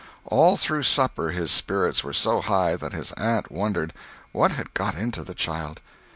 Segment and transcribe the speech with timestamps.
[0.25, 3.93] All through supper his spirits were so high that his aunt wondered
[4.31, 5.79] "what had got into the child."